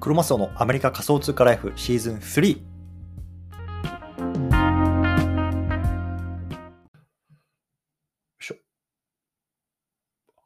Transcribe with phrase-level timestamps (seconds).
[0.00, 2.60] クロマスオのアメリカ仮想通貨ライフシーズン3。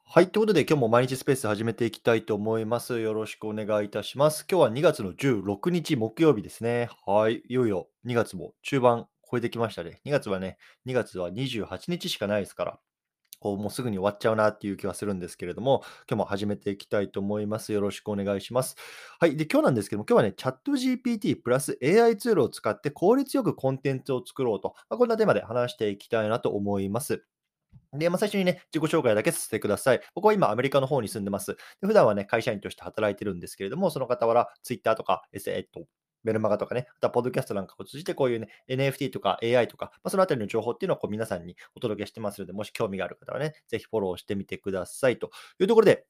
[0.05, 0.29] はい。
[0.29, 2.99] ということで、今日も毎日スペース始めていきたいと思います。
[2.99, 4.45] よろしくお願いいたします。
[4.49, 6.89] 今日は2月の16日木曜日ですね。
[7.05, 7.43] はい。
[7.47, 10.01] いよいよ2月も中盤超えてきましたね。
[10.05, 10.57] 2月はね、
[10.87, 12.79] 2月は28日しかないですから。
[13.43, 17.73] こう、もうすぐに終わっちゃうなっていう気はするんですけれども、今日も始めていきたいと思います。
[17.73, 18.77] よろしくお願いします。
[19.19, 19.35] はい。
[19.35, 27.25] で、今日なんですけども、今日はね、チャット GPT プラス AI ツールを使って効率よくコンテンツを作ろうと、まあ、こんなテーマで話していきたいなと思います。
[27.91, 29.99] で、まあ、最初にね、自己紹介だけさせてください。
[30.15, 31.57] 僕は今、アメリカの方に住んでます。
[31.81, 35.85] で普段はね、会社員として働いてるんですけれども、その傍ら、Twitter とか、えっと、
[36.23, 46.05] メルマガとかね、あとはポッドキャストなんかを通じて、こういうね、NFT とか AI とか、まあ、そのあたりの情報っていうのをこう皆さんにお届けしてますので、もし興味がある方はね、ぜひフォローしてみてくださいというところで、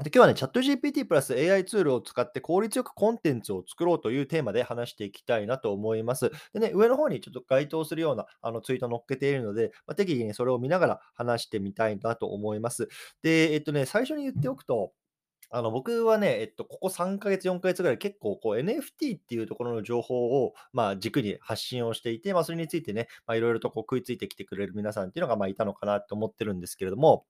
[0.00, 6.30] で今日はね、チャット GPT プラス AI ツールを使って効率よくコンテンツを作ろうというテーマで話していきたいなと思います。
[6.54, 12.88] でね、上の方にちょっと該当するようなあのツイートを載っけているので、まあ、適宜にそれを見ながら話してみたいなと思います。
[13.22, 14.92] で、えっとね、最初に言っておくと、
[15.54, 27.26] あの、僕はね、えっと、ここ3ヶ月、4ヶ月ぐらい結構こう NFT っていうところの情報を、まあ、軸に発信をしていて、まあ、それについてね、いろいろとこう食いついてきてくれる皆さんっていうのが、まあ、いたのかなと思ってるんですけれども、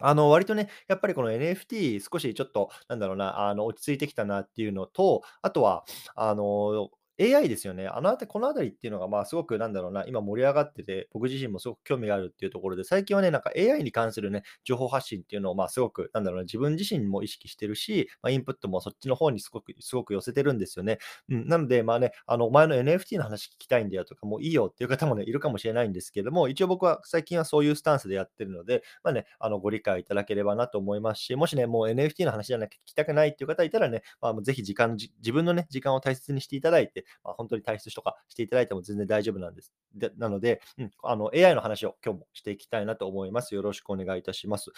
[0.00, 5.84] あの、割とね、やっぱりこの NFT 少しちょっと、なんだろうな、あの、落ち着いてきたなっていうのと、あとは、
[6.16, 6.90] あの、
[7.20, 7.86] AI ですよね。
[7.88, 20.98] あのあたり、このあたりっていうのが、まあ、すごくなんだろうな、今盛り上がってて、僕自身もすごく興味があるっていうところで、最近はね、なんか AI に関するね、情報発信っていうのを、まあ、すごく、なんだろうな、自分自身も意識してるし、まあ、インプットもそっちの方にすごく、すごく寄せてるんですよね。
[21.28, 39.72] うん、なので、まあね、あの、お前の NFT の話聞きたいんだよとか、もういいよっていう方もね、いるかもしれないんですけども、一応僕は最近はそういうスタンスでやってるので、まあね、あの、ご理解いただければなと思いますし、もしね、もう NFT の話じゃなくて聞きたくないっていう方いたらね、まあ、ぜひ時間、自分のね、時間を大切にしていただいて、まあ、本当に退出とかしていただいても全然大丈夫なんです。
[39.94, 43.54] でなので、うん、あの AI の話を今日もしていきたいなと思います。
[43.54, 44.70] よろしくお願いいたします。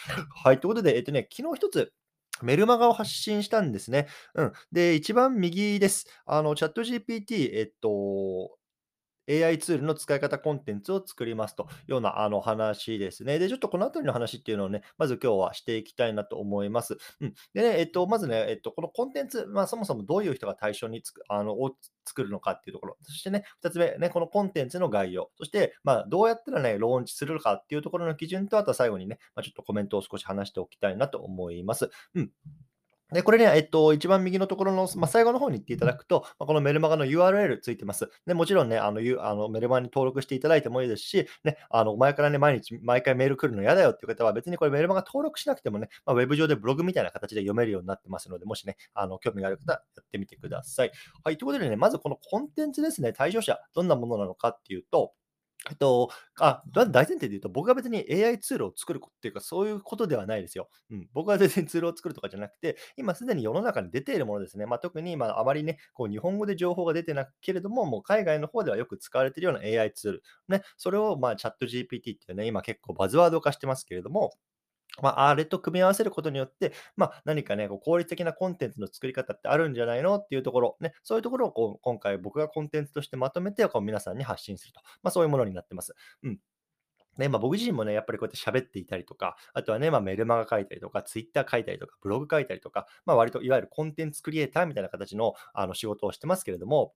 [0.45, 1.93] はい、ということで、えっとね、昨日一つ
[2.43, 4.09] メルマガを発信したんですね。
[4.35, 4.53] うん。
[4.73, 6.07] で、一番右です。
[6.27, 8.57] あの、チャット GPT、えっと、
[9.29, 13.39] AI ツールの使い方コンテンツを作りますというようなあの話ですね。
[13.39, 16.97] で、ちょっとこのあたりの話っていうのをね、まず今日はしていきたいなと思います。
[17.21, 17.35] うん。
[17.55, 21.73] でね、えっと、まずね、えっと、このコンテンツ、まあ、そもそもどういう人が対象につく、あの、を
[22.05, 22.97] 作るのかっていうところ。
[23.03, 25.31] そしてね、2つ目、ね、このコンテンツの概要。
[25.39, 31.91] そして、まあ、どうやったらね、ローンチするかっていうところの基準と、あとは最後にね、まあ、ちょっとコメントを少し話しておきたいなと思います。
[32.15, 32.31] うん。
[33.15, 38.11] で、これね、えっと、一番右のところの、まあ、最後の方に行っていただくと、まあ、このメルマガの URL ついてます。
[38.27, 50.91] で、もちろんね、あの、あのメルマガに登録していただいてもいいですし、ね、あの、前からね、毎日、毎回メール来るの嫌だよっていう方は、別にこれメルマガ登録しなくてもね、まあ、ウェブ上でブログみたいな形で読めるようになってますので、もしね、あの、興味がある方、やってみてください。
[51.23, 55.13] はい、ということでね、まずこのコンテンツですね、対象者、どんなものなのかっていうと、
[55.71, 56.11] えっと、
[56.41, 60.69] あ、大前提で言うと、僕は別に AI ツールを作るっていうか、そういうことではないですよ。
[60.91, 61.09] うん。
[61.15, 64.67] 僕は全然ツールを作るとかじゃなくて、今すでに世の中に出ているものですね。
[64.67, 70.23] まあ、特に、まあ、あまりね、こう日本語で情報が出てなけれども、もう海外の方ではよく使われているような AI ツール。
[70.49, 70.63] ね。
[70.77, 74.33] それを、まあ、チャット GPT っていうね、今結構バズワード化してますけれども、
[75.03, 85.95] まあ、あれと組み合わせることによって、まあ、何かね、こう効率的なコンテンツの作り方ってあるんじゃないのっていうところ、ね、そういうところをこう今回僕がコンテンツとしてまとめてこう皆さんに発信すると、まあ、そういうものになってます。
[86.23, 86.39] うん。
[87.19, 96.93] ね、まあ、僕自身もね、やっぱりこうやって喋っていたりとか、あとはね、まあ、メルマガ書いたりとか、ツイッター書いたりとか、ブログ書いたりとか、まあ、割といわゆるコンテンツクリエイターみたいな形のあの仕事をしてますけれども、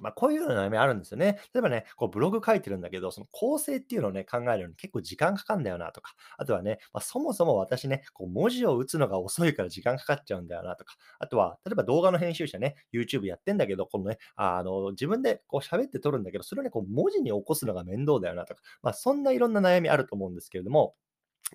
[0.00, 1.40] まあ、こういうような悩みあるんですよね。
[1.52, 20.94] 例えばね、こうブログ書いてるんだけど、その構成っていうのをね、考えるのに結構時間かかるんだよなとか、あとはね、まあ、そもそも私ね、こう文字を打つのが遅いから時間かかっちゃうんだよなとか、あとは、例えば動画の編集者ね、YouTube やってんだけど、このね、あの、自分でこう喋って撮るんだけど、それをね、こう文字に起こすのが面倒だよなとか、まあ、そんないろんな悩みあると思うんですけれども、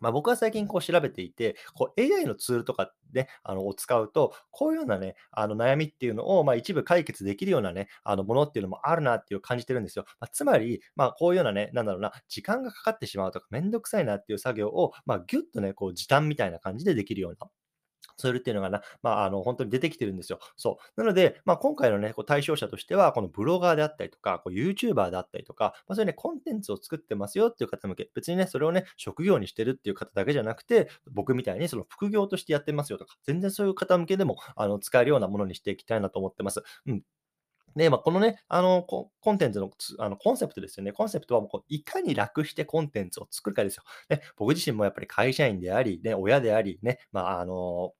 [0.02, 10.06] まあ、僕は最近こう調べていて、こう AI のツールとかね、あのを使うと、こういうようなね、あの悩みっていうのを、まあ、一部解決できるようなね、あのものっていうのもあるなっていう感じてるんですよ。
[10.19, 17.48] まあ、つまり、まあ、こういうようなね、なんだろうな、時間がかかってしまうとか、めんどくさいなっていう作業を、まあ、ぎゅっとね、こう時短みたいな感じでできるような。
[18.18, 20.39] ツールっていうのがな、まあ、あの、本当に出てきてるんですよ。
[20.56, 21.01] そう。
[21.01, 36.63] なので、まあ、今回のね、こう対象者としては、このブロガーであったりとか、こう YouTuber であったりとか、まあ、そういうね、コンテンツを作ってますよっていう方向け、別にね、それをね、職業にしてるっていう方だけじゃなくて、僕みたいにその副業としてやってますよとか、全然そういう方向けでも、あの、使えるようなものにしていきたいなと思ってます。
[36.86, 37.04] うん。
[37.75, 40.92] で、まあ、このね、あの、ココンテンツのあのコンセプトですよね。
[40.92, 43.83] コンセプトはもうこういかに楽してコンテンツを作るかですよ。
[44.09, 47.94] ね、僕自身もやっぱり会社員であり、ね、親であり、ね、まあ、あの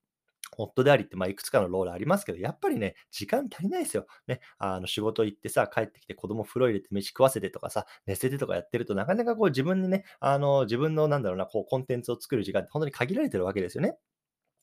[0.58, 4.06] 夫でありって、まあ、いくつかのロールありますけど、やっぱりね、時間足りないですよ。
[4.28, 13.98] ね、あの仕事行ってさ、帰ってきて子供風呂入れて飯食わせてとかさ、寝せてとかやってると、なかなかこう自分にね、あの自分のなんだろうな、こうコンテンツを作る時間って本当に限られてるわけですよね。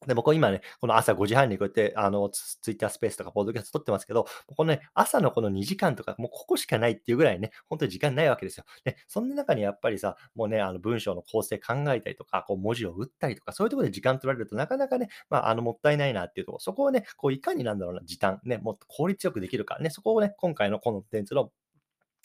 [0.07, 4.27] で、僕今ね、この朝5時半にこうやって、あの、ツツイッタースペースとかポッドキャスト撮ってますけど、
[4.57, 8.65] このね、朝のこの2時間とか、もうここしかないっていうぐらいね、本当に時間ないわけですよ。
[8.85, 21.51] で、そんな中にやっぱりさ、もうね、あの文章の構成考えたりとか、こう文字を打ったりとか、そういうところで時間取られるとなかなかね、まあ、あの、もったいないなっていうところ、そこをね、こういかになんだろうな、時短、ね、もっと効率よくできるか、ね、そこをね、今回のコンテンツの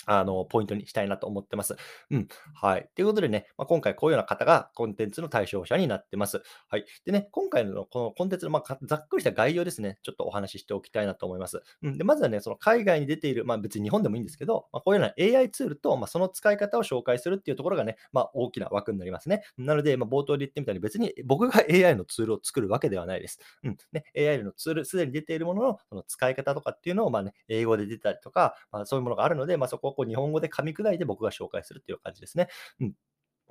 [0.06, 1.76] あの、ポイントにしたいなと思ってます。
[2.12, 2.28] うん。
[2.54, 2.90] はい。
[2.96, 6.42] ということでね、まあ、今回こういうような方がコンテンツの対象者になってます。
[6.70, 6.86] はい。
[7.06, 11.62] でね、今回のこのコンテンツの、まあ、ざっくりした概要ですね、ちょっとお話ししておきたいなと思います。
[11.82, 11.98] うん。
[11.98, 19.44] で、まずはね、その海外に出ている、まあ、別に日本でもいいんですけど、まあ、こういうような AI ツールと、まあ、その使い方を紹介するっていうところがね、まあ、大きな枠になりますね。
[19.58, 23.40] なので、まあ、冒頭で言ってみたように、別に僕が AI のツールを作るわけではないです。
[23.64, 23.78] うん。
[23.92, 32.48] ね、AI のツール、すでに出ているものの、その使い方とかっていうのを、まあね、英語で出たりとか、まあ、そういうものがあるので、まあ、そこをこう日本語で噛み砕いて僕が紹介するっていう感じですね。
[32.80, 32.94] うん。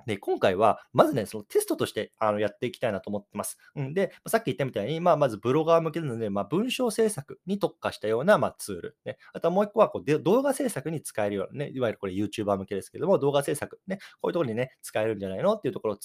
[0.05, 3.57] で、今回は、まずね、そのテストとしてあのやっていきたいなと思ってます。
[3.75, 9.17] うん、で、さっき言ったみたいに、まあ、まずブロガー向けなので、まあ、文章制作に特化したような、まあ、ツール、ね。
[9.33, 15.97] あとはもう一個はこうで動画制作に使えるようなね、いわゆるこれ YouTuber 向けですけども、動画制作、ね、こういうところにね、使えるんじゃないのっていうところを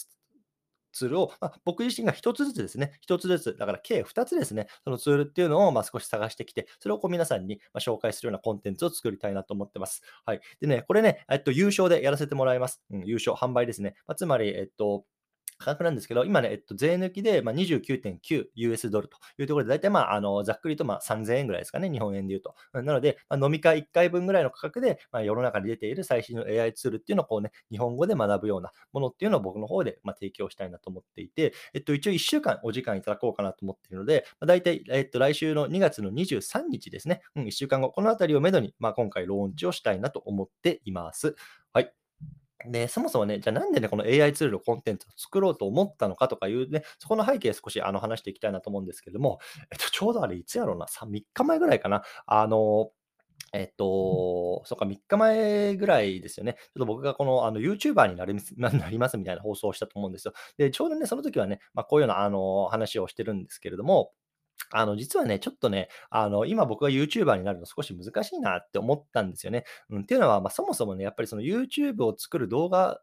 [0.92, 10.02] ツールを、まあ、僕自身が1つずつですね、1つずつ、だから計2つですね、そのツールっていうのをまあ少し探してきて、それをこう皆さんにま紹介するようなコンテンツを作りたいなと思ってます。
[10.25, 10.40] はい。
[10.60, 12.81] でね、これね、えっと、優勝でやらせてもらいます。
[12.90, 13.94] うん、優勝、販売ですね。
[14.06, 15.04] まあ、つまり、えっと、
[15.61, 22.55] 価格なんですけど、今ね、えっと、税抜きで、まあ、29.9US ドルというところで、だいたいまあ、あの、ざっくりとまあ3000円ぐらいですかね、日本円で言うと。
[22.73, 41.37] なので、まあ、飲み会1回分ぐらいの価格で、まあ、世の中に出ている最新の AI ツールっていうのをこうね、日本語で学ぶようなものっていうのを僕の方でまあ提供したいなと思っていて、えっと、一応1週間お時間いただこうかなと思っているので、まあ、大体、えっと、来週の2月の23日ですね、うん、1週間後、このあたりをめどに、まあ、今回ローンチをしたいなと思っています。
[41.73, 42.00] はい。
[42.67, 49.39] で、そもそもね、じゃあなんでね、この AI ツールのコンテンツを作ろうと思ったのかとかいうね、そこの背景少しあの話していきたいなと思うんですけども、
[49.71, 52.91] えっと、ちょうどあれいつやろうな、3, 3日前ぐらいかな、あの、
[53.53, 56.55] えっと、そっか、3日前ぐらいですよね。
[56.55, 60.35] ちょっと僕がこのあの YouTuber になり なりますみたいな放送をしたと思うんですよ。
[60.57, 64.12] で、ちょうどね、その時はね、まあ、こういうようなあの話をしてるんですけれども、
[64.71, 69.65] あの、実はね、ちょっとね、あの、今僕が YouTuber になるの少し難しいなって思ったんですよね。
[69.91, 73.01] うん、っていうのは、まあ、そもそもね、やっぱりその YouTube を作る動画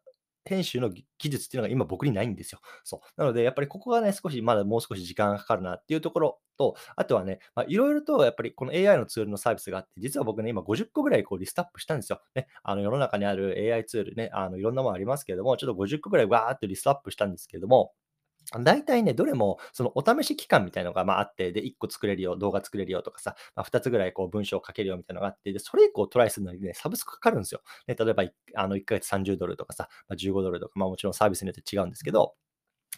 [0.48, 2.60] 編集の技術っていうのが今僕にないんですよ。
[2.84, 3.00] そう。
[3.18, 12.22] なので、やっぱりここがね、少しまだもう少し時間がかかるなっていうところと、あとはね、いろいろとやっぱりこの AI のツールのサービスがあって、実は僕ね、今50個ぐらいこうリストアップしたんですよ。
[12.36, 17.94] ね、あの世の中にある AI ツールね、あのいろんなものありますけれども、ちょっと50個ぐらいわーってリストアップしたんですけれども、
[18.62, 27.62] 大体ね、どれもそのお試し期間みたいなのがまああって、で、1個作れるよ、動画作れるよとかさ、まあ、2つぐらいこう文章を書けるよみたいなのがあって、で、それ以降トライするのにね、サブスクかかるんですよ。
[27.88, 28.24] ね、例えば、
[28.56, 32.36] あの1ヶ月30ドルとかさ、まあ、15ドルとか、まあもちろんサービスによって違うんですけど、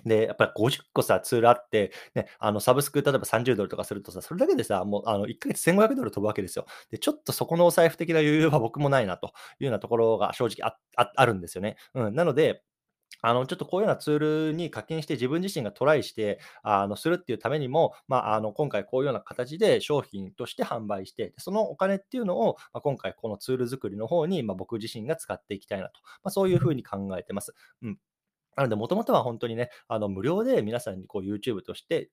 [0.05, 6.65] で、やっぱり50個さ、ツールあって、ね、あのサブスク、例えば30ドルとかするとさ、それだけでさ、もうあの1ヶ月1500ドル飛ぶわけですよ。
[6.91, 9.27] で、ちょっとそこのお財布的な余裕は僕もないなと
[9.59, 11.75] いうようなところが正直あああるんですよね。
[11.95, 12.63] うん、なので、
[13.21, 14.19] あの、ちょっとこういうようなツー
[14.49, 27.53] ルに課金して自分自身がトライして、あの、するっていうためにも、まあ、あの、今回こういうような形で商品として販売して、そのお金っていうのを、まあ、今回このツール作りの方に、まあ、僕自身が使っていきたいなと、まあ、そういうふうに考えてます。
[27.81, 27.99] うん。
[28.55, 32.09] なので、もともとは本当にね、あの、無料で皆さんにこう YouTube として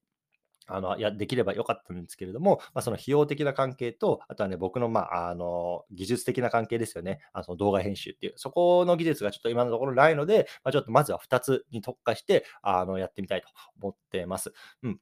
[0.67, 7.21] あの、や、できればよかったんですけれども、まあ、その費用的な関係と、あとはね、僕の、まあ、あの、技術的な関係ですよね。
[7.33, 13.49] あの動画編集っていう、そこの技術がちょっと今のところないので、まあ、ちょっとまずは2つに特化して、あの、やってみたいと
[13.81, 14.53] 思ってます。
[14.83, 15.01] うん。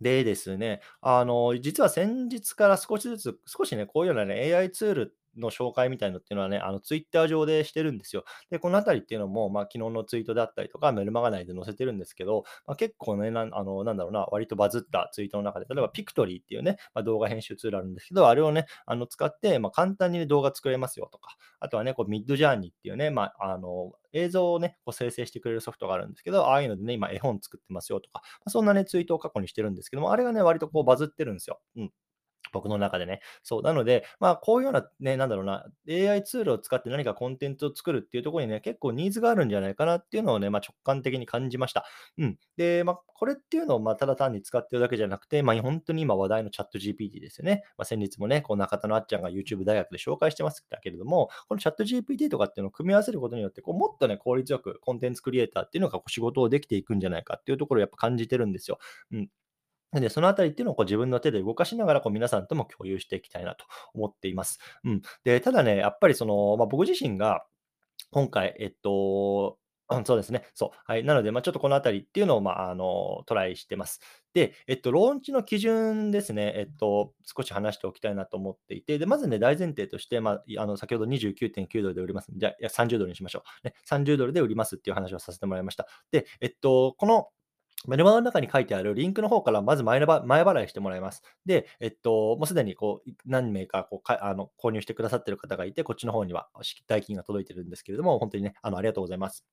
[0.00, 8.24] でですね、あの、実は先日から少しずつ、少しね、こういうようなね、AI ツールの紹介みたいのっていうのはね、あのツイッター上でしてるんですよ。
[8.50, 31.60] で、このあたりっていうのも、まあ、昨日のツイートであったりとか、メルマガ内で載せてるんですけど、まあ、結構ねなあの、なんだろうな、割とバズったツイートの中で、例えばピクトリーっていうね、まあ、動画編集ツールあるんですけど、あれをね、あの使って、まあ、簡単に、ね、動画作れますよとか、あとはね、こうミッドジャーニーっていうね、まあ、あの映像をね、こう生成してくれるソフトがあるんですけど、ああいうのでね、今絵本作ってますよとか、まあ、そんなね、ツイートを過去にしてるんですけども、あれがね、割とこうバズってるんですよ。
[31.76, 31.92] うん。
[32.52, 33.20] 僕の中でね。
[33.42, 33.62] そう。
[33.62, 41.84] なので、まあ、こういうようなね、なんだろうな、AI ツールを使って何かコンテンツを作るっていうところにね、結構ニーズがあるんじゃないかなっていうのをね、まあ、直感的に感じました。
[42.18, 42.38] うん。
[42.56, 47.64] で、まあ、これっていうのを、まあ、ただ単に使ってるだけじゃなくて、まあ、本当に今話題のチャット GPT ですよね。
[47.76, 58.78] まあ、先日もね、こう中田のあっちゃんが YouTube 大学で紹介してますけれども、このチャット GPT とかっていうのを組み合わせることによって、こうもっとね、効率よくコンテンツクリエイターっていうのがこう仕事をできていくんじゃないかっていうところをやっぱ感じてるんですよ。
[59.12, 59.28] うん。
[59.92, 64.60] で、そのあたりっていうのをこう自分の手で動かしながら、こう皆さんとも共有していきたいなと思っています。
[64.84, 65.02] うん。
[65.24, 67.44] で、ただね、やっぱりその、まあ、僕自身が
[68.10, 69.58] 今回、えっと、
[70.04, 70.44] そうですね。
[70.54, 70.78] そう。
[70.84, 71.04] はい。
[71.04, 74.00] なので、まあ、ちょっとこのあたりっていうのを、まあ、あの、トライしてます。
[74.34, 82.30] で、えっと、ローンチの基準ですね、えっと、少し話しておきたいなと思っていて、で、まずね、大前提として、まあ、あの、先ほど29.9ドルで売ります。
[82.32, 83.66] じゃあ、30ドルにしましょう。
[83.66, 85.88] ね、30ドルで売りますっていう話をさせてもらいました。
[86.12, 87.28] で、えっと、この
[87.88, 91.22] メルマガの中に書いてあるリンクの方からまず前払いしてもらいます。
[91.46, 96.48] で、えっと、もうすでにこう何名かこうかあの購入してくださっている方がいて、こっちの方には
[96.86, 99.44] 代金が届いてるんですけれども、本当にね、あのありがとうございます。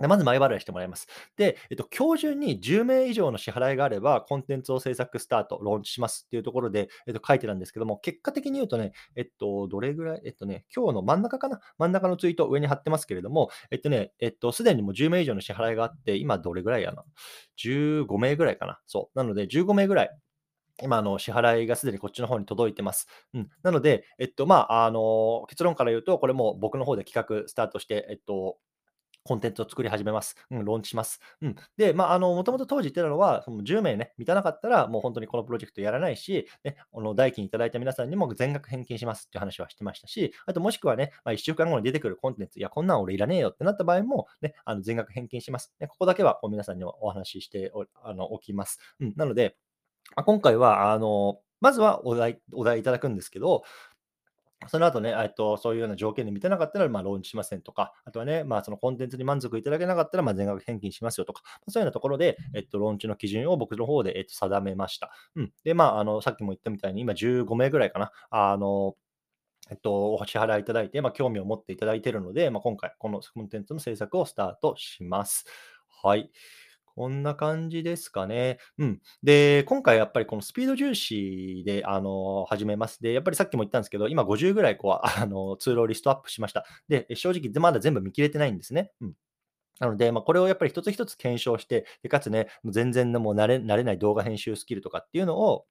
[0.00, 1.06] で、まず前払いしてもらいます。
[1.36, 17.04] で、えっと、今日中に10名以上の支払いがあれば、コンテンツを制作スタート、ローンチしますっていうところで、えっと、書いてたんですけども、結果的に言うとね、えっと、どれぐらい、えっとね、今日の真ん中かな真ん中のツイート上に貼ってますけれども、えっとね、えっと、すでにもう10名以上の支払いがあって、今どれぐらいやな
[17.62, 18.80] ?15 名ぐらいかな。
[18.86, 19.18] そう。
[19.18, 20.10] なので、15名ぐらい
[20.82, 23.06] 今、あの、支払いがすでにこっちの方に届いてます。
[23.34, 23.48] うん。
[23.62, 28.56] なので、えっと、まあ、あの、結論から言うと、これも僕の方で企画スタートして、えっと、
[29.24, 30.36] コンテンツを作り始めます。
[30.50, 31.20] うん、ローンチします。
[31.42, 31.56] うん。
[31.76, 45.72] で、まあ、あの、もともと当時言ってたのは、その10名ね、満たなかったら、もう本当にこのプロジェクトやらないし、ね、あの、代金いただいた皆さんにも全額返金しますっていう話はしてましたし、あともしくはね、まあ、1週間後に出てくるコンテンツ、いや、こんなん俺いらねえよってなった場合も、ね、あの全額返金します。
[45.80, 48.78] ね、ここだけはこう皆さんにお話ししておあのおきます。
[49.00, 49.12] うん。
[49.16, 49.56] なので、
[50.16, 53.64] まあ、今回は、あの、まずはお題お題いただくんですけど、
[54.68, 65.10] その後ね、えっと、そういうような条件で満たなかったら、まあ、ローンチしませんとか、あとはね、まあ、そのコンテンツに満足いただけなかったら、まあ、全額返金しますよとか、そういうようなところで、えっと、ローンチの基準を僕の方で、えっと、定めました。
[65.34, 65.52] うん。
[65.64, 68.96] で、まあ、あの、さっきも言ったみたいに、今15名ぐらいかな、あの、
[69.70, 75.46] えっと、お支払いいただいて、まあ、興味を持っていただいているので、まあ、今回、このコンテンツの制作をスタートします。
[76.02, 76.30] はい。
[77.00, 78.58] こんな感じですかね。
[78.76, 79.00] うん。
[79.22, 83.00] で、今回やっぱりこのスピード重視で、あの、始めます。
[83.00, 86.66] で、やっぱりさっきも言ったんですけど、今50ぐらいこう、 あの、ツールをリストアップしました。
[86.88, 88.92] で、正直まだ全部見切れてないんですね。
[89.00, 89.14] うん。
[89.78, 95.64] なので、まあ、これをやっぱり一つ一つ検証して、でかつね、全然もう慣れ慣れない動画編集スキルとかっていうのを、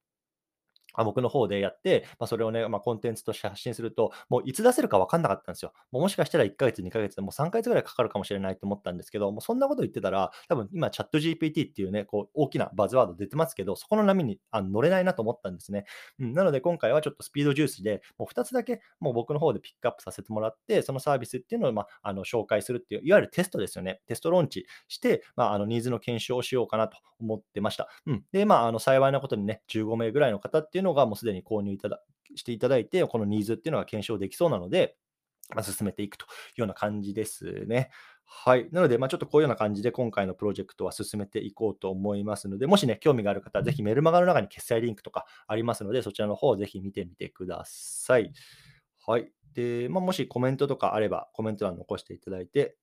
[1.01, 5.73] あ、僕の方でやって、まあ、それをね、まあ、コンテンツとして発信すると、もういつ出せるか分かんなかったんですよ。
[5.91, 15.85] もうもしかしたら1ヶ月、2ヶ月もう3ヶ月ぐらいかかるかもしれないと思ったんですけど、もうそんなこと言ってたら、多分今チャット GPT っていうね、こう大きなバズワード出てますけど、そこの波にあの乗れないなと思ったんですね。
[16.19, 24.01] うん、なので今回はちょっとスピード重視で、もう2つだけもう僕の方でピックアップさせてもらって、そのサービスっていうのを、まあ、あの紹介するっていう、いわゆるテストですよね。
[24.07, 27.87] テストローンチして、まあ、あのニーズの検証をしようかなと思ってました。
[28.05, 32.01] うん、で、まあ、あの幸いなことにね、15名ぐらいの方っていうのがもうすでに購入いただ
[32.35, 34.95] していただいて、このニーズっていうのが検証できそうなので、
[35.55, 36.27] まあ、進めていくとい
[36.57, 37.89] うような感じですね。
[38.23, 38.69] はい。
[38.71, 48.31] なので、まあ、ちょっとこういうような感じで今回のプロジェクトは進めていこうと思いますので、もしね、興味がある方は、ぜひメルマガの中に決済リンクとかありますので、そちらの方をぜひ見てみてください。
[49.07, 49.31] はい。
[49.55, 52.77] で、まあ、もしコメントとかあれば、コメント欄残していただいて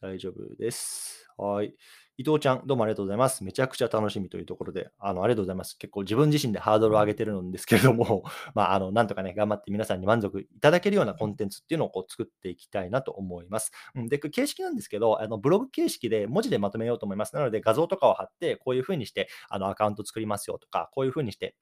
[0.00, 1.28] 大丈夫です。
[1.36, 1.76] はい。
[2.18, 3.42] 伊藤ちゃん、どうもありがとうございます。
[3.42, 5.78] めちゃくちゃ楽しみというところで、あの、ありがとうございます。
[5.78, 13.72] 結構自分自身でハードルを上げてるんですけれども、 まあ、あの、なんとかね、頑張って皆さんに満足いただけるようなコンテンツっていうのをこう作っていきたいなと思います。
[13.94, 17.34] うん、で、形式なんですけど、あのブログ形式で文字でまとめようと思います。
[17.34, 21.56] なので、画像とかを貼って、こういうふうにして、あの、アカウント作りますよとか、こういうふうにして、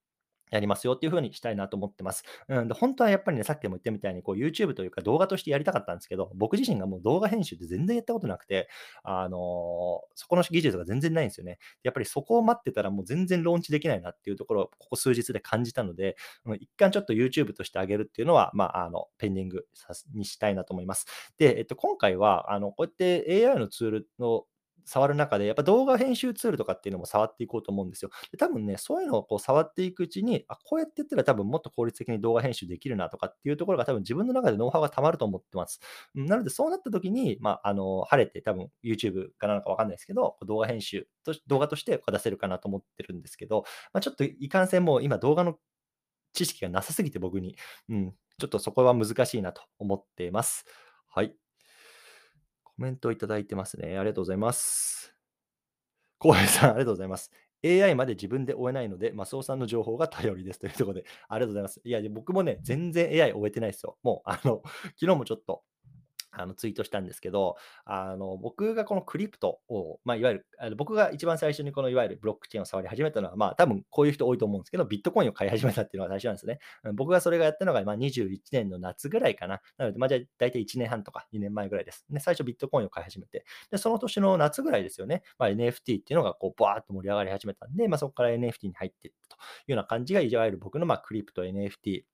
[0.50, 2.24] やりますよっていう風にしたいなと思ってます。
[2.48, 8.68] うん、で、本当はやっぱりね、さっきも言ったみたいに、こう YouTube というか動画としてやりたかったんですけど、僕自身がもう動画編集って全然やったことなくて、
[9.02, 11.58] あのーそこの技術が全然ないんですよね。
[11.82, 19.66] やっぱりそこを待ってたらもう全然ローンチできないなっていうところをここ数日で感じたので、うん、一旦ちょっと YouTube としてあげるっていうのは、まあ、あの、ペンディング
[20.14, 21.06] にしたいなと思います。
[21.38, 24.44] で、えっと、今回は、あの、こうやって AI のツールの
[24.90, 28.10] 触る中で、やっぱ動画編集ツールとかっていうのも触っていこうと思うんですよ。
[28.32, 35.80] で多分ね、そういうのをこう触っていくうちに、あ、こうやってやったら多分もっと効率的に動画編集できるなとかっていうところが多分自分の中でノウハウがたまると思ってます。
[36.16, 45.56] なので、そうなった時に、まあ、あの、晴れて多分 YouTube かなのかわかんないですけど、動画編集と動画として出せるかなと思ってるんですけど、まあ、ちょっといかんせんもう今動画の
[46.32, 47.56] 知識がなさすぎて僕に、
[47.88, 50.64] うん、ちょっとそこは難しいなと思っています。
[51.08, 51.39] はい。
[52.80, 53.98] コメントいただいてますね。
[53.98, 55.14] ありがとうございます。
[56.18, 57.30] 浩平さん、ありがとうございます。
[57.62, 61.82] AI まで自分で追えないので、マスオさんの情報が頼りですというところで、ありがとうございます。
[61.84, 63.98] いや、僕もね、全然 AI 追えてないですよ。
[64.02, 65.62] もう、あの、昨日もちょっと
[66.32, 76.58] あのツイートしたんですけど、あの僕がこのクリプトを、まあ、いわゆるあの僕が一番最初にこのいわゆるブロックチェーンを触り始めたのは、まあ多分こういう人多いと思うんですけど、ビットコインを買い始めたっていうのが最初なんですね。
[76.94, 79.60] 僕がそれがやったのがまあ21年の夏ぐらいかな。
[79.78, 82.04] なので、まあ、じゃあ大体1年半とか2年前ぐらいです。
[82.10, 92.04] で、最初ビットコインを買い始めて、で、その年の夏ぐらいですよね、まあ、NFT っていうのがこうバーッと盛り上がり始めたんで、まあ、そこから NFT に入っていったというような感じが、いわゆる僕のまあクリプト NFT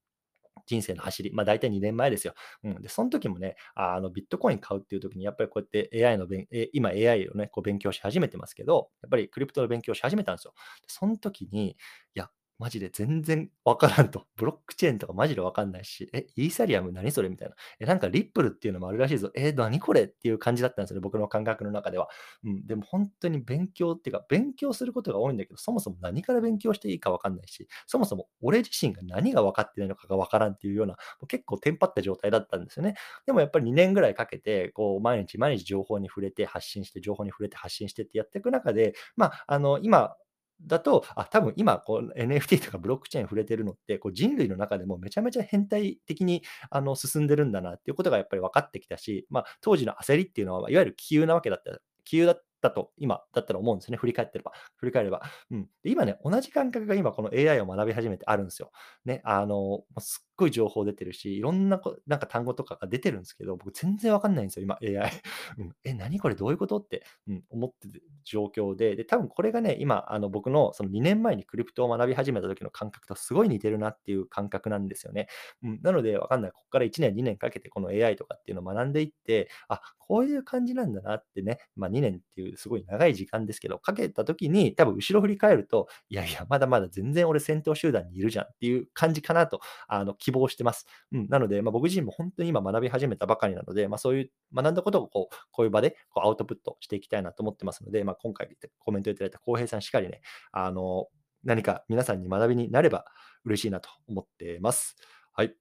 [0.66, 2.35] 人生の走り、まあ、大体2年前ですよ。
[2.64, 10.54] うん、で、その時もね、あのビットコイン買うっていう時に、やっぱりこうやって AI の勉、今 AI をね、こう勉強し始めてますけど、やっぱりクリプトの勉強し始めたんですよ。
[10.87, 11.76] その時に、い
[12.14, 14.26] や、マジで全然わからんと。
[14.36, 17.28] ブロックチェーンとかマジでわかんないし、え、イーサリアム何それ？
[17.28, 17.54] みたいな。
[17.80, 19.30] え、なんかリップルっていうのもあるらしいぞ。
[19.34, 22.08] え、何これっていう感じだったんですよね、僕の感覚の中では。
[22.44, 30.96] うん、でも本当に勉強っていうか、勉強することが多いんだけど、そもそも何から勉強していいかわかんないし、そもそも俺自身が何が分かってないのかがわからんっていうような、
[31.28, 32.94] 結構テンパった状態だったんですよね。
[33.26, 40.16] でもやっぱり2年ぐらいかけて、こう、毎日毎日情報に触れて発信して、情報に触れて発信してってやっていく中で、まあ、あの、今、
[40.62, 52.36] だと、あ、多分今こう NFT とかブロックチェーン触れてるのって、こう人類の中でもめちゃめちゃ変態的にあの進んでるんだなっていうことがやっぱり分かってきたし、まあ、当時の焦りっていうのは、いわゆる気球なわけだった気球だ
[52.68, 53.96] ったと今だったら思うんですね。
[53.96, 54.52] 振り返ってれば。
[54.76, 55.23] 振り返れば。
[55.50, 55.68] うん。
[55.82, 58.70] で今ね、同じ感覚が今この AI を学び始めてあるんですよ。
[59.04, 65.11] ね、あの、すっごい情報出てるし、いろんなこなんか単語とかが出てるんですけど、僕全然わかんないんですよ、今 AI。
[65.58, 66.78] うん、え、何これどういうこと？
[66.78, 75.28] って、うん、思ってる状況で、で、多分これがね、今、あの僕のその2年前にクリプトを学び始めた時の感覚とすごい似てるなっていう感覚なんですよね。
[75.62, 76.52] うん、なので、わかんない。
[76.52, 90.86] ここから1年、2年かけてこの AI とかっていうのを学んでいって、あ、こういう感じなんだなってね、まあ2年っていうすごい長い時間ですけど、かけた時に多分後ろ振り返ると、いやいや、まだまだ全然俺先頭集団にいるじゃんっていう感じかなと、あの、希望してます。
[91.12, 98.48] うん、なので、まあ、僕自身も本当に今学び始めたばかりなので、まあ、そういう学んだことをこうこういう場でこうアウトプットしていきたいなと思ってますので、まあ、今回
[98.78, 100.20] コメントいただいた浩平さんしっかりね、
[100.52, 101.08] あの、
[101.44, 103.04] 何か皆さんに学びになれば
[103.44, 104.96] 嬉しいなと思ってます。
[105.32, 105.54] はい。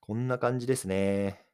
[0.00, 1.49] こんな感じですね。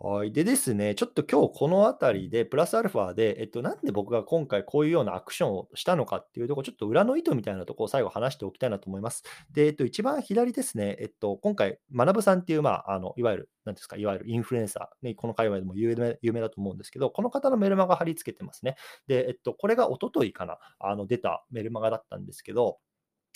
[0.00, 0.30] はい。
[0.30, 9.24] でですね、ちょっと今日このあたりで、プラスアルファで、えっと、なんで僕が今回こういうようなアクションをしたのかっていうところ、ちょっと裏の意図みたいなところを最後話しておきたいなと思います。
[9.52, 18.76] で、えっと、一番左ですね、えっと、今回、学さんっていう、まあ、あの、いわゆる、なんですか、いわゆるインフルエンサー、ね、この界隈でも有名有名だと思うんですけど、この方のメルマガ貼り付けてますね。
[19.08, 22.78] で、えっと、これが一昨日かな、あの、出たメルマガだったんですけど、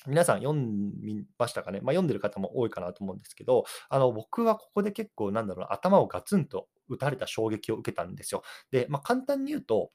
[0.07, 8.43] 皆さん読みましたかね、まあ、読んでる方も多いかなと思うんですけど、あの僕はここで結構、なんだろうな、頭をガツンと打たれた衝撃を受けたんですよ。
[8.71, 9.91] で、まあ、簡単に言うと、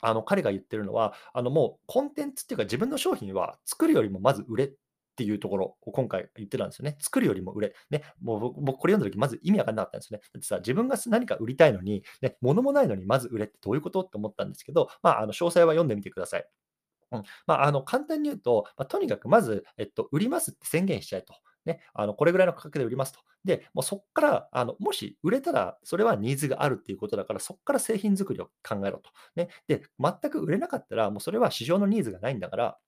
[0.00, 4.72] あの彼が言ってるのは、あのもうコンテンツっていうか、自分の商品は作るよりもまず売れっ
[5.16, 6.96] ていうところを今回言ってたんですよね。
[6.98, 7.74] 作るよりも売れ。
[7.88, 10.24] ね、もう僕これ読んだ時まず意味わかんなかったんですよね。
[10.34, 14.00] だってさ、自分が何か売りたいのに、ね、物もないのにまず売れってどういうこと？
[14.00, 16.46] って思ったんですけど、まあ、あの詳細は読んでみてください。
[17.18, 21.34] うんまあ、あの簡単に言うと、まあ、とにかくまず、えっと、売りますって宣言しちゃえと。
[21.64, 23.20] ね、あのこれぐらいの価格で売りますと。
[23.44, 29.10] で、もうそこからあの、もし売れたら、それはニーズがあるっていうことだから、そこから製品作りを考えろと。
[29.36, 32.78] ね、で、全く売れなかったら、もうそれは市場のニーズがないんだから、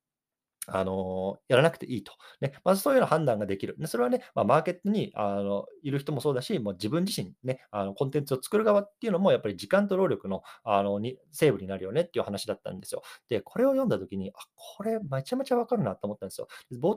[0.67, 2.13] あの、やらなくていいと。
[2.41, 3.75] ね、まずそういうような判断ができる。
[3.79, 13.01] で、それはね、まあ、マーケットにあのいる人もそうだし、もう自分自身ね、あのコンテンツを作る側っていうのも、やっぱり時間と労力のあのにセーブになるよねっていう話だったんですよ。
[13.29, 16.47] で、これを読んだときに、あ、これめちゃめちゃわかるなと思ったんですよ。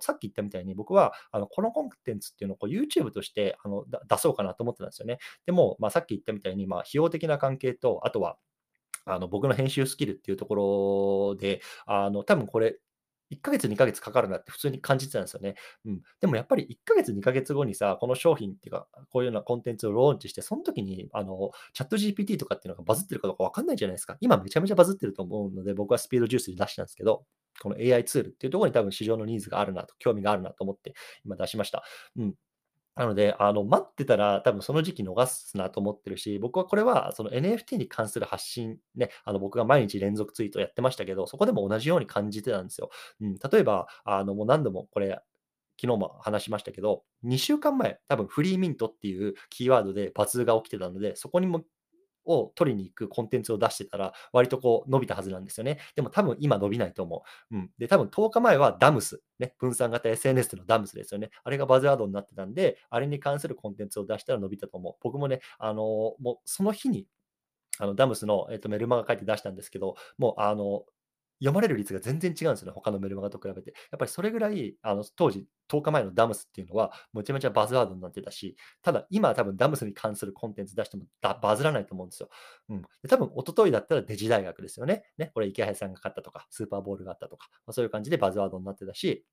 [0.00, 5.18] さっき言ったみたいに、僕はあのこのコンテンツっていうのをこう YouTube としてあの出そうかなと思ってたんですよね。
[5.46, 8.36] でも、まあ、さっき言ったみたいに、まあ、費用的な関係と、あとは、
[9.06, 12.78] あの僕の編集スキルっていうところで、あの多分これ、
[13.30, 15.54] 1ヶ月、2ヶ月かかるなって普通に感じてたんですよね。
[15.84, 16.02] うん。
[16.20, 24.16] でもやっぱり1ヶ月、2ヶ月後にさ、この商品っていうか、こういうようなコンテンツをローンチして、その時に、あの、チャット GPT とかっていうのがバズってるかどうかわかんないじゃないですか。
[24.20, 27.24] 今めちゃめちゃバズってると思うので、僕はスピードジュースで出したんですけど、
[27.62, 31.84] この AI ツールっていうところに多分市場のニーズがあるなと、興味があるなと思って今出しました。
[32.16, 32.34] うん。
[32.96, 42.90] なので、あの、待ってたら多分その時期逃すなと思ってるし、僕はこれはその NFT に関する発信ね、あの、僕が毎日連続ツイートやってましたけど、そこでも同じように感じてたんですよ。
[43.20, 45.20] うん、例えば、あの、もう何度もこれ、
[45.80, 51.64] 昨日も話しましたけど、2週間前、多分フリーミントっていうキーワードでバズが起きてたので、そこにも
[52.24, 55.78] を取りに行くコンテンツを出してたら、割とこう伸びたはずなんですよね。
[55.96, 57.56] でも多分今伸びないと思う。
[57.56, 57.70] うん。
[57.78, 61.30] で、多分10日前はダムス、ね、分散型 SNS のダムスですよね。
[61.44, 64.94] あれがバズワードになってたんで、あれに関するコンテンツを出したら伸びたと思う。
[65.02, 67.06] 僕もね、あのーもうその日に、
[67.78, 70.84] あのダムスの、えっと、メルマガ書いて出したんですけど、もうあの
[71.40, 73.70] 読まれる率が全然違うんですよね、他のメルマガと比べて。
[73.90, 81.04] やっぱりそれぐらい、あの、当時、10日前のダムスっていうのは、めちゃめちゃバズワードになってたし、ただ、今は多分ダムスに関するコンテンツ出しても
[81.40, 82.28] バズらないと思うんですよ。
[82.68, 82.82] うん。
[83.02, 85.04] で多分、一昨日だったらデジ大学ですよね。
[85.16, 89.24] ね、これ池谷さんが勝ったとか、スーパーボールがあったとか、まあ、そういう感じでバズワードになってたし、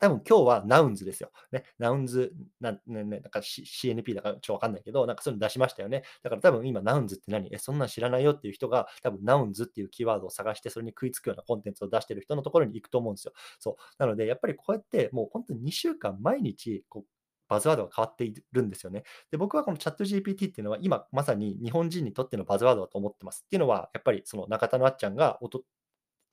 [0.00, 1.30] 多分今日はナウンズですよ。
[1.52, 6.02] ね、ナウンズ、なねね、なんか、C、CNP だからちょっとわかんないけど、なんかそういうの出しましたよね。
[6.22, 7.48] だから多分今ナウンズって何？
[7.54, 13.32] え、そんなん知らないよっていう人が、多分ナウンズっていうキーワードを探して、それに食いつくようなコンテンツを出してる人のところに行くと思うんですよ。
[13.58, 13.74] そう。
[13.98, 17.06] なので、やっぱりこうやってもう本当に2週間毎日、こう、
[17.48, 19.02] バズワードが変わっているんですよね。
[19.32, 23.42] で、僕はこのチャット GPT っていうのは今まさに日本人にとってのバズワードだと思ってます。
[23.44, 25.62] っていうのは、やっぱりその中田のあっちゃんがおと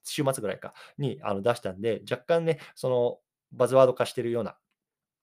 [0.04, 3.18] 週末ぐらいかにあの出したんで、若干ね、その
[3.52, 4.56] バズワード化してるような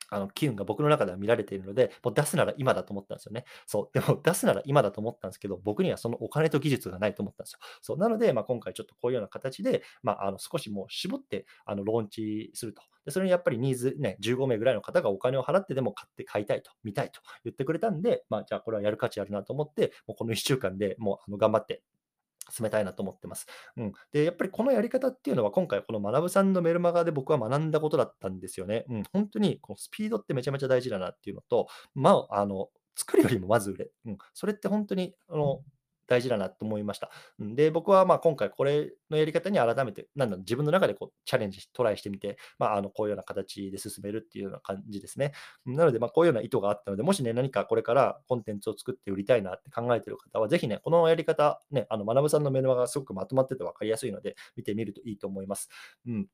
[0.09, 3.45] あの機運が僕の中では見られているので、もう出すなら今だと思ったんですよね。
[3.65, 3.99] そう。
[3.99, 7.59] でも出すなら今だと思ったんですけど、僕にはそのお金と技術がないと思ったんですよ。
[7.81, 7.97] そう。
[7.97, 12.81] なので、まあ、今回ちょっとこういうような形で、まあ、あの少しもう絞ってあのローンチすると。
[13.05, 21.81] で、それにやっぱりニーズね、15名ぐらいの方がお金を払ってでも買って買いたいと、見たいと言ってくれたんで、まあ、じゃあこれはやる価値あるなと思って、もうこの1週間でもうあの頑張って
[22.51, 23.47] 進めたいなと思ってます。
[23.77, 23.93] うん。
[24.11, 28.85] で、やっぱりこのやり方っていうのは、今回この学さんのメルマガで僕は学んだことだったんですよね。
[28.89, 29.03] うん。
[29.13, 33.91] 本当にこのスピードってめちゃめちゃ大事だなっていうのと、まあ、あの、作るよりもまず売れ。
[34.05, 34.17] うん。
[34.33, 35.61] それって本当に、あの、
[36.07, 37.09] 大事だなと思いました。
[37.39, 45.33] で、僕はまあ今回これのやり方に改めて、なんだ自分の中でこうチャレンジ、トライしてみて、まあ、あのこういうような形で進めるっていうような感じですね。
[45.65, 55.69] なので、まこういうような意図があったので、もしね、何かこれからコンテンツを作って売りたいなって考えてる方は、ぜひね、このやり方、ね、あの、学さんのメルマガがすごくまとまってて分かりやすいので、見てみるといいと思います。
[56.07, 56.27] うん。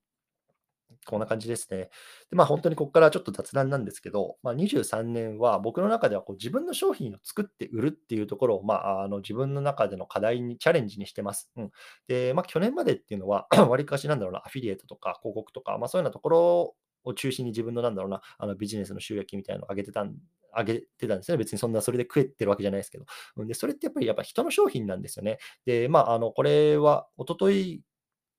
[1.05, 1.77] こんな感じですね。
[1.77, 1.89] で、
[2.31, 11.51] まあ、本当にここからちょっと雑談なんですけど、まあ、23年は僕の中ではこう自分の商品を作って売るっていうところを、まあ、あの自分の中での課題にチャレンジにしてます。
[11.57, 11.71] うん、
[12.07, 20.15] で、まあ、去年までっていうのは、 わりかしなんだろうな、アフィリエイトとか広告とか、まあ、そういうようなところを中心に自分のなんだろうな、あのビジネスの収益みたいなのを上げてたん
[20.57, 21.37] 上げてたんですね。
[21.37, 23.05] 別にそんなそれで食えてるわけじゃないですけど。
[23.45, 25.39] で、それってやっぱりやっぱ人の商品なんですよね。
[25.65, 27.81] で、まあ、あの、これは一昨日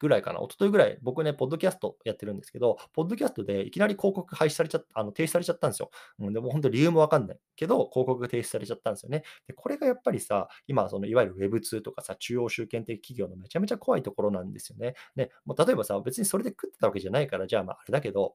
[0.03, 5.91] ぐらいかな、一昨日ぐらい、僕ね、ポッドキャストやってるんですけど、ポッドキャストでいきなり広告廃止されちゃった、あの停止されちゃったんですよ。
[6.19, 9.23] うん、でも本当理由もわかんないけど、広告が停止されちゃったんですよね。
[9.47, 14.95] で、これがやっぱりさ、今、そのいわゆる Web2 とかさ、中央集権的企業のめちゃめちゃ怖いところなんですよね。
[15.15, 18.35] で、もう例えばさ、別にそれで食ってたわけじゃないから、じゃあまああれだけど、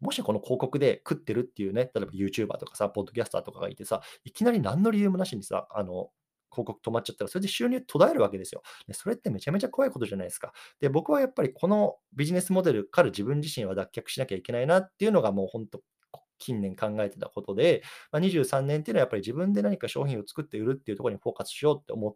[0.00, 6.10] もしこの広告で食ってるっていうね、例えば YouTuber とかさ、ポッドキャスターとかがいてさ、いきなり何の理由もなしにさ、あの、
[6.54, 8.62] 広告止まっちゃったら、それで収入途絶えるわけですよ。
[8.86, 10.52] でそれってめちゃめちゃ怖いことじゃないですか。
[10.80, 15.82] で、僕はやっぱりこのビジネスモデルから自分自身は脱却しなきゃいけないなっていうのがもう本当、
[16.38, 22.14] 近年考えてたことで、まあ、23年っていうのはやっぱり自分で何か商品を作って売るっていうところにフォーカスしようって思っ、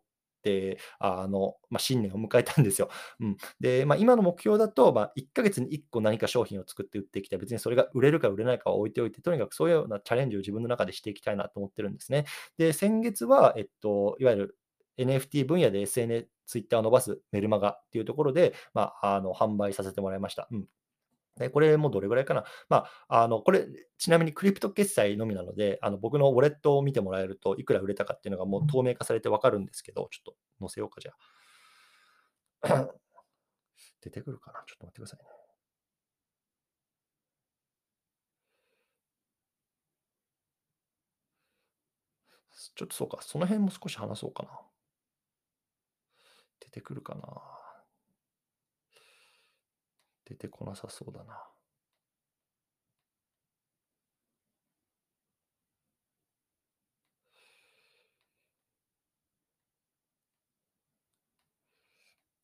[0.98, 2.88] あの、まあ、新年を迎えたんですよ。
[3.20, 3.36] うん。
[3.60, 7.38] で、まあ、今の目標だと、まあ、1ヶ月に1個何か商品を作って売っていきたい。
[7.38, 12.24] 別にそれが売れるか売れないかは置いておいて、とにかくそういうようなチャレンジを自分の中でしていきたいなと思ってるんですね。
[12.56, 14.58] で、先月は、えっと、いわゆる
[14.98, 20.48] NFT 分野で SNS、Twitter を伸ばすメルマガっていうところで、まあ、あの販売させてもらいました。
[20.50, 20.66] うん
[21.38, 22.44] で、これもどれぐらいかな。
[22.68, 23.66] まあ、あの、これ、
[23.98, 31.16] ちなみにクリプト決済のみなので、あの、僕のウォレットを見てもらえると、いくら売れたかっていうのがもう透明化されてわかるんですけど、ちょっと載せようか、じゃあ。
[34.02, 34.64] 出てくるかな？
[34.66, 35.30] ちょっと待ってくださいね。
[42.76, 44.50] ちょっとそうか、その辺も少し話そうかな。
[46.60, 47.57] 出てくるかな？
[50.28, 51.42] 出てこなさそうだな。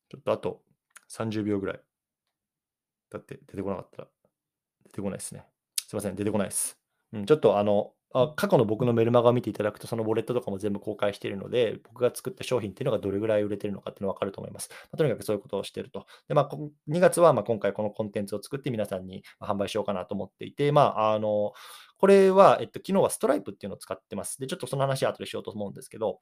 [0.08, 0.62] ちょっとあと
[1.08, 1.80] 30秒ぐらい。
[3.10, 4.08] だって出てこなかったら
[4.86, 5.44] 出てこないですね。
[5.86, 6.78] すいません、出てこないです。
[7.12, 14.68] うん、ちょっとあの、あ過去の僕のメルマガを見ていただくと、そのウォレットとかも全部公開しているので、僕が作った商品っていうのがどれぐらい売れてるのかっていうのが分かると思います。
[14.70, 16.06] まあ、とにかくそういうことをしていると。
[16.28, 16.50] で、まあ、
[16.88, 21.54] 2月はま今回このコンテンツを作って皆さんに販売しようかなと思っていて、まあ、あの、
[21.98, 24.38] これは、えっと、昨日はストライプっていうのを使ってます。
[24.38, 26.20] で、ちょっとその話は後でしようと思うんですけど、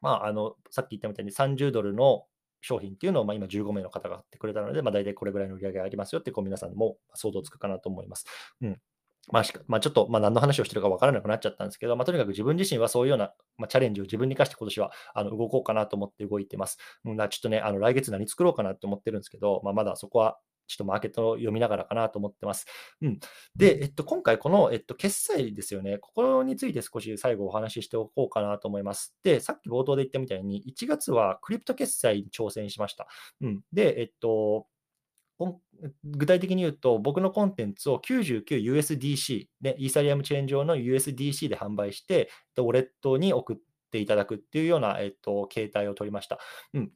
[0.00, 2.24] まあ、あの、さっき言ったみたいに30ドルの
[2.62, 8.26] 商品っていうのを、ま今15名の方が買ってくれたので、まあ、大体これぐらいの売り上げがありますよってこう皆さんも想像つくかなと思います。
[8.62, 8.80] うん。
[9.32, 16.78] まあ、まあ、ちょっと、まあ、何の話をしてるか分からなくなっちゃったんですけど、まあ、とにかく自分自身はそういうような、まあ、チャレンジを自分に課して今年はあの動こうかなと思って動いてます。
[17.04, 22.66] うん、ちょっとね、あの来月何作ろうかなと思ってるんですけど、まあ、まだそこはちょっとマーケットを読みながらかなと思ってます。
[23.02, 23.18] うん、
[23.54, 25.98] で、えっと、今回この、えっと、決済ですよね。
[25.98, 29.14] ここについて少し最後お話ししておこうかなと思います。
[29.22, 33.06] で、さっき冒頭で言ったみたいに、1月はクリプト決済に挑戦しました。
[33.40, 34.66] うん、で、えっと、
[36.04, 43.56] 具体的に言うと、僕のコンテンツを 99USDC、ね、イーサリアムチェーン上の USDC で販売して、ウォレットに送っ
[43.90, 46.38] ていただくっていうような、えっと、形態を取りました。
[46.74, 46.90] うん。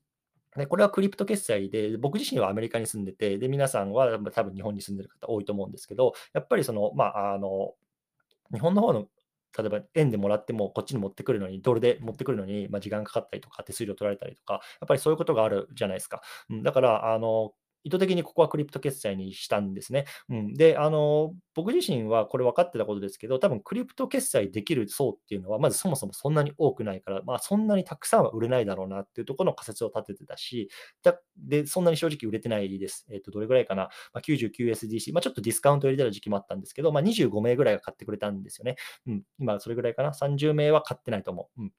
[0.56, 7.74] で、これはクリプト決済で、僕自身はアメリカに住んでて、で、皆さんは多分日本に住んでる方多いと思うんですけど、やっぱりその、まあ、あの、
[8.52, 9.06] 日本の方の
[9.58, 16.22] 例えば円でもらってもこっちに持ってくるのに、ドルで持ってくるのに、まあ、時間かかったりとか、手数料取られたりとか、やっぱりそういうことがあるじゃないですか。
[16.50, 17.52] うん、だから、あの、
[17.84, 20.04] 意図的にここはクリプト決済にしたんですね。
[20.28, 30.68] うん、で、あの、僕自身はこれ分かってたことですけど、多分クリプト決済できる層っていうのは、まずそもそもそんなに多くないから、まあ、そんなにたくさんは売れないだろうなっていうところの仮説を立ててたし、
[31.36, 33.06] で、そんなに正直売れてないです。
[33.10, 38.76] えっ、と、どれぐらいかな、まあ、99SDC、まあ、ちょっとディスカウント入れてた時期もあったんですけど、まあ、25名ぐらいが買ってくれたんですよね。
[39.06, 41.62] うん、今それぐらいかな、30名は買ってないと思う。
[41.62, 41.72] うん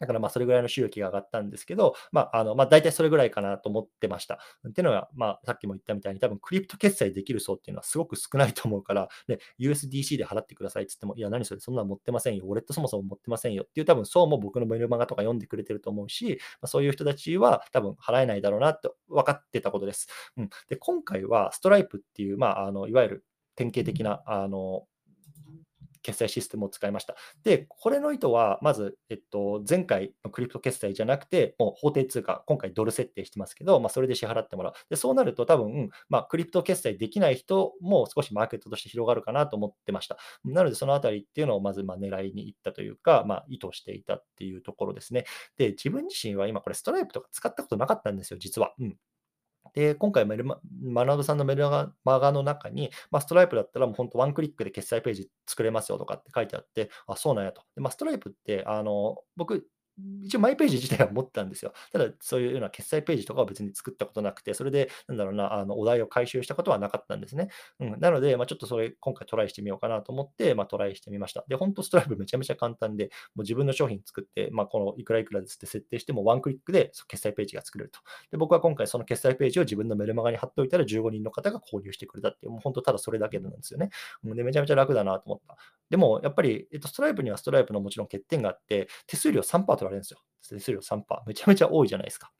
[0.00, 4.38] だからまあそれぐらいの収益が上がったんですけど、まあ、あのまあ、大体それぐらいかなと思ってました。
[4.68, 20.08] っていうのは、まあ、さっきも言ったみたいに、多分クリプト決済できる層っていうのはすごく少ないと思うから、ね、USDC で払ってくださいって言っても、いや、何それ、そんなの持ってませんよ、ウォレットそもそも持ってませんよっていう、多分そうも僕のメルマガとか読んでくれてると思うし、まあ、そういう人たちは多分払えないだろうなって分かってたことです。
[20.36, 23.24] うん、で今回はストライプっていう、まあ、あのいわゆる
[23.56, 24.84] 典型的なあの
[26.02, 27.14] 決済システムを使いました。
[27.44, 34.72] で、これの意図は、まず、えっと、前回のクリプト決済じゃなくて、もう法定通貨、今回ドル設定してますけど、まあ、それで支払ってもらう。
[34.88, 40.18] で、そうなると多分、まあ、クリプト決済できない人も少しマーケットとして広がるかなと思ってました。
[40.44, 45.24] なので、そのあたりっていうのをまず、ま狙いに行ったというか、まあ、意図していたっていうところですね。
[45.56, 48.74] で、自分自身は今これストライプとか使ったことなかったんですよ、実は。
[48.78, 48.96] うん。
[49.74, 57.62] で、今回メルマ、マナドさんのメルマガの中に、まあ、ストライプだったらもう本当ワンクリックで決済ページ作れますよとかって書いてあって、あ、そうなんやと。
[57.74, 59.66] でまあ、ストライプって、あの、僕、
[60.22, 61.72] 一応マイページ自体は持ったんですよ。
[61.92, 67.48] ただ、そういうような決済ページとかは別に作ったことなくて、それで、なんだろうな、あのお代を回収したことはなかったんですね。
[67.80, 71.44] うん、なので、まあ、ちょっとそれ、今回トライしてみようかなと思って、まあ、トライしてみました。
[71.48, 78.00] で、本当ストライプめちゃめちゃ簡単で、もう自分の商品作って、まあ、このいくらいくらですって設定しても、ワンクリックで決済ページが作れると。
[78.30, 83.90] で、僕は今回その決済ページを自分のメルマガに貼っておいたら15人の方が購入してくれたっていう、もう本当ただそれだけなんですよね。
[84.24, 85.56] で、めちゃめちゃ楽だなと思った。
[85.90, 90.20] でも、やっぱり、えっと、ストライプにはストライプのもちろん欠点があって、手数料3%取られるんですよ。
[90.48, 91.02] 手数料3%。
[91.26, 92.32] めちゃめちゃ多いじゃないですか。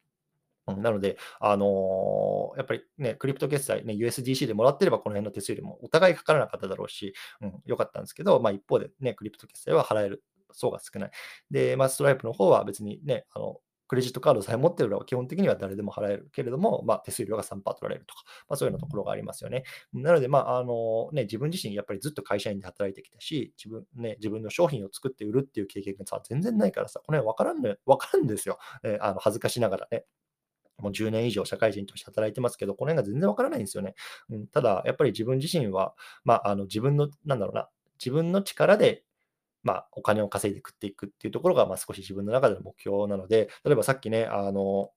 [0.68, 11.10] うんなので、あのー、やっぱりね、クリプト決済、ね、USDC でもらってれば、この辺の手数料もお互いかからなかっただろうし、うん、よかったんですけど、まあ、一方でね、クリプト決済は払える層が少ない。
[11.50, 13.60] で、まあ、ストライプの方は別にね、あの、
[13.90, 19.64] クレジットカードさえ持ってるのは基本的には誰でも払えるけれども、まあ、手数料が3%取られるとか、まあ、そういうようなところがありますよね。
[19.92, 28.58] なので、まああのね、自分自身やっぱりずっと会社員で働いてきたし、自分,、ね、自分の商品を作って売るっていう経験がさ、全然ないからさ、これ分からん,、ね、分かるんですよ。
[28.84, 30.04] えー、あの恥ずかしながらね。
[30.78, 33.96] もう10年以上社会人として働いてますけど、この辺が全然わからないんですよね。
[34.30, 39.02] うん、ただ、やっぱり自分自身は、まあ、あの自分の、なんだろうな、自分の力で
[39.62, 44.90] まあ、お金を稼いで食っていくっていうところが、まあ、少し自分の中での目標なので、例えばさっきね、あの、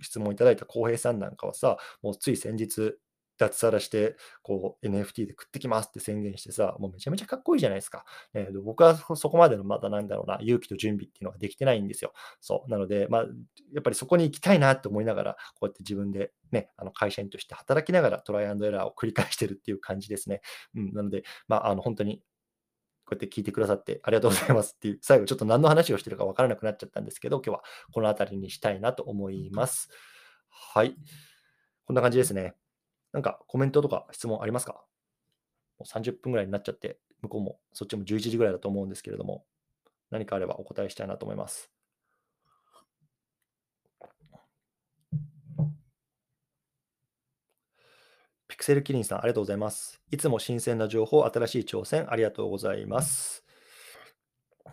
[0.00, 2.96] 質問いただいた浩平さんなんかはさ、もうつい先日、
[3.38, 8.04] 脱サラして、こう、NFT で食ってきますって宣言してさ、もうめちゃめちゃかっこいいじゃないですか。
[8.34, 12.12] えー、僕はそこまでのまだなんだろうな、勇気と準備っていうのができてないんですよ。
[12.40, 12.70] そう。
[12.70, 13.22] なので、まあ、
[13.74, 20.40] やっぱりそこに行きたいなって思いながら、こうやって自分でね、あの会社員として働きながらトライアンドエラーを繰り返してるっていう感じですね。
[20.74, 22.22] うん、なので、まあ、あの本当に
[23.06, 29.88] こうやって聞いてくださってありがとうございますっていう、最後ちょっと何の話をしてるか分からなくなっちゃったんですけど、今日はこの辺りにしたいなと思います。
[30.50, 30.96] はい。
[31.84, 32.54] こんな感じですね。
[33.12, 34.84] なんかコメントとか質問ありますか？
[35.78, 39.44] もう ?30 分ぐらいになっちゃって、向こうもそっちも11時ぐらいだと思うんですけれども、
[40.10, 41.70] 何かあればお答えしたいなと思います。
[48.56, 50.00] ピクセルキリンさん、ありがとうございます。
[50.10, 53.44] いつも新鮮な情報、新しい挑戦、ありがとうございます。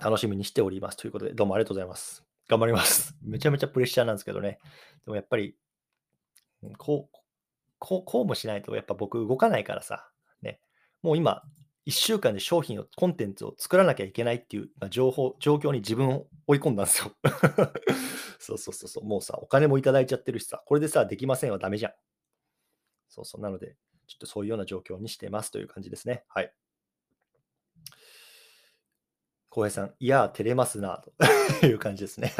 [0.01, 0.95] 楽しみにしております。
[0.95, 2.23] ということで、どうもありがとうございます。
[2.47, 3.13] 頑張ります。
[3.21, 4.57] めちゃめちゃプレッシャーなんですけどね。
[5.03, 5.57] でもやっぱり、
[6.77, 7.17] こう、
[7.77, 10.09] こうこうもしないと、やっぱ僕動かないからさ、
[10.41, 10.61] ね。
[11.01, 11.43] もう今、
[11.85, 17.11] 1週間で商品を、コンテンツを作らなきゃいけないっていう情報、状況に自分を追い込んだんですよ。
[18.39, 19.03] そうそうそうそう。
[19.03, 21.93] もうさ、お金もいただいちゃってるしさ、これでさ、できませんはダメじゃん。
[23.13, 23.41] そうそう。
[23.41, 23.75] なので、
[24.07, 26.23] ちょっとそういうような状況にしてますという感じですね。
[26.27, 26.53] はい。
[29.49, 31.13] 浩平さん、いや、照れますな、と
[31.67, 32.33] いう感じですね。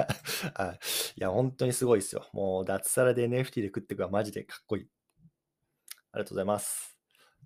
[1.16, 2.28] いや、本当にすごいですよ。
[2.34, 4.90] もう、脱サラで NFT で食っていくはマジでかっこいい。
[6.12, 6.98] ありがとうございます。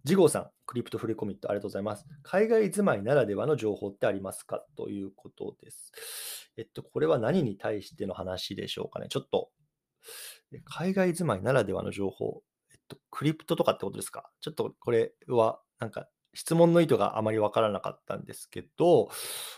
[0.05, 2.05] ジゴーさん、クリプトフリコミット、ありがとうございます。
[2.23, 4.65] 海外住まいならではの情報ってありますか？
[4.77, 5.91] ということです。
[6.55, 9.07] えっと、これは何に対しての話でしょうかね。
[9.09, 9.51] ちょっと、
[10.63, 12.41] 海外住まいならではの情報。
[13.11, 14.29] クリプトとかってことですか？
[14.41, 19.09] ちょっとこれは、なんか質問の意図があまりわからなかったんですけど、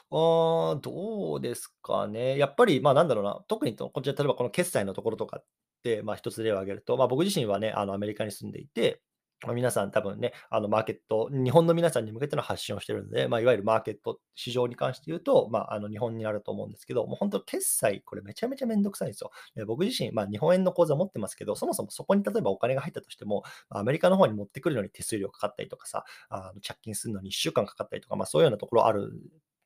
[0.10, 2.38] どうですかね？
[2.38, 5.46] やっぱり、まあ、なんだろうな、特にこちら例えばこの決済のところとかっ
[5.84, 9.02] て、まあ、一つ例を挙げると、まあ、僕自身はね、あの、アメリカに住んでいて、
[9.46, 19.32] ま、皆さん多分ね、あの、マーケット日本の皆さんに向けての発信をしてるんで、まあ、いわゆるマーケット、市場に関して言うと、まあ、あの、日本になると思うんですけど、もう本当決済、これめちゃめちゃめんどくさいんですよ。
[19.56, 29.14] で、僕自身、まあ、日本円の口座持ってますけど、そもそもそこに例えばお金が入ったとしても、アメリカの方に持ってくるのに手数料かかったりとかさ、あの、着金するのに1週間かかったりとか、まあ、そういうようなところある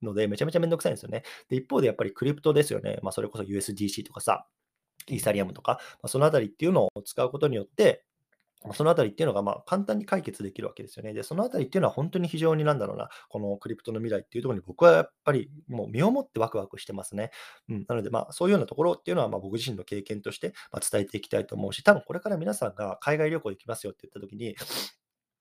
[0.03, 1.23] ので、めちゃめちゃめんどくさいんですよね。
[1.49, 2.99] で、一方でやっぱりクリプトですよね。
[3.01, 4.45] まあ、それこそ USDC とかさ、
[5.07, 8.05] イーサリアムとか、まあ、そのあたりっていうのを使うことによって、
[8.71, 11.13] そのあたりっていうのが、まあ、簡単に解決できるわけですよね。
[11.13, 17.31] で、そのあたりっていうのは本当に非常になんだろうな、このクリプトの未来っていうところに僕はやっぱりもう身をもってワクワクしてますね。
[17.69, 24.55] うん、なので、まあ、そういうようなところっていうのは、まあ、僕自身の経験として、ま、伝えていきたいと思うし、多分これから皆さんが海外旅行行きますよって言った時に、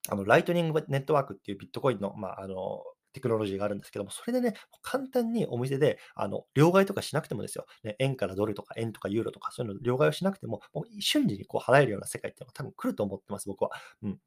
[0.08, 13.70] あの、ライトニングネットワークっていうビットコインの、まあ、あの、テクノロジーがあるんですけども、それでね、簡単にお店で、あの、両替とかしなくてもですよ、ね、円からドルとか円とかユーロとか、そういうの両替をしなくても、もう瞬時にこう払えるような世界っていうのが多分来ると思ってます、僕は。
[14.02, 14.18] うん。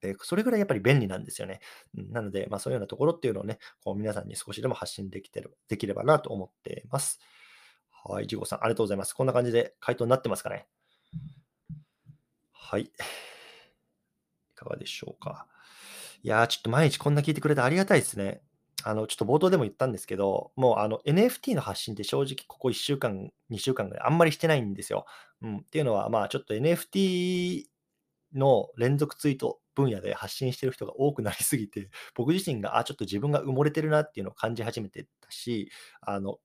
[0.00, 1.60] で、それぐらいやっぱり便利なんですよね。
[1.94, 7.20] なので、まあ、そういうようなところっていうのをね、こう皆さんに少しでも発信できてるできればなと思っています。
[8.04, 9.12] はい、ジゴさん、ありがとうございます。
[9.12, 10.66] こんな感じで回答になってますかね？
[12.50, 12.82] はい。
[12.82, 12.90] い
[14.54, 15.46] かがでしょうか？
[16.22, 18.42] いやー、ちょっと毎日こんな聞いてくれてありがたいですね。
[18.84, 25.06] あの、ちょっと冒頭でも言ったんですけど、もうあの NFT の発信って正直ここ1週間、2週間ぐらいあんまりしてないんですよ。
[25.42, 25.56] うん。
[25.58, 27.64] っていうのは、まあちょっと NFT
[28.34, 35.70] の連続ツイート分野で発信してる人が多くなりすぎて、 僕自身が、あ、ちょっと自分が埋もれてるなっていうのを感じ始めてたし、
[36.02, 36.38] あの、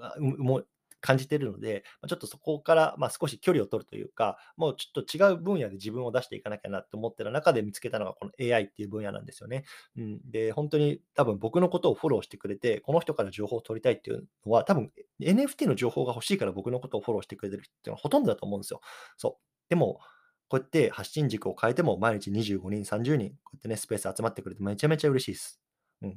[0.00, 0.62] あうも
[1.00, 9.64] 感じているので、ちょっとそこから、まあ、少し距離を取るというか、もうちょっと違う分野で自分を出していかなきゃなって思ってる中で見つけたのがこの AI っていう分野なんですよね。
[9.96, 18.80] うん、で、本当に多分僕のことをフォローしてくれて、この人から情報を取りたいっていうのは、多分 NFT の情報が欲しいから僕のことをフォローしてくれてる人っていうのはほとんどだと思うんですよ。
[19.16, 19.68] そう。
[19.68, 20.00] でも、
[20.48, 25.60] こうやって発信軸を変えても毎日25人、30人、こうやってね、スペース集まってくれてめちゃめちゃ嬉しいです。
[26.02, 26.10] うん。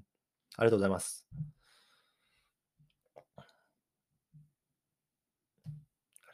[0.58, 1.28] ありがとうございます。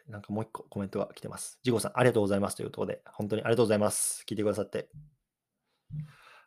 [0.09, 1.59] なんかもう一個コメントが来てます。
[1.63, 4.23] ジゴさん、ありがとうございますというところで、本当にありがとうございます。
[4.27, 4.89] 聞いてくださって。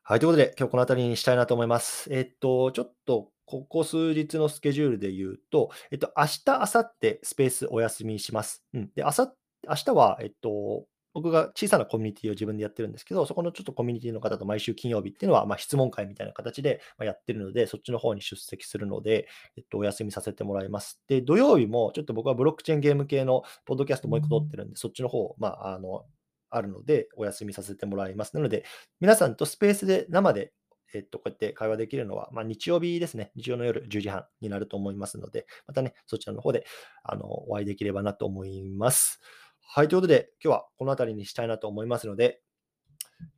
[0.02, 2.12] はい、ということで、今日この辺りにしたいなと思います。
[2.12, 8.64] えっと、ちょっと、ここ数日のスケジュールで言うと、えっと、明日、明後日、スペースお休みします。
[8.74, 8.90] うん。
[8.94, 9.32] で、明日、
[9.68, 21.00] 明日は、えっと、僕が小さなコミュニティを自分でやってるんですけど、そこのちょっとコミュニティの方と毎週金曜日っていうのは、まあ、質問会みたいな形でやってるので、そっちの方に出席するので、えっと、お休みさせてもらいます。
[21.08, 26.04] で、土曜日もちょっと僕はブロックチェーンゲーム系のポッドキャストもう一個撮ってるんで、そっちの方、まあ、あの、
[26.50, 28.34] あるので、お休みさせてもらいます。
[28.34, 28.64] なので、
[29.00, 30.52] 皆さんとスペースで生で
[30.94, 33.32] えっと、こうやって会話できるのは、まあ、日曜日ですね。
[33.34, 36.66] 日曜の夜10時半になると思いますので、またね、そちらの方で、
[37.02, 39.20] あの、お会いできればなと思います。
[39.62, 42.42] はい、ということで、今日はこの辺りにしたいなと思いますので、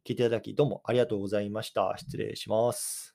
[0.04, 1.94] 聞いていただき、どうもありがとうございました。
[1.96, 3.13] 失礼します。